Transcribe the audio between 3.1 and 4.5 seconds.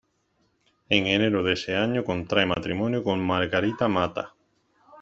Margarita Mata.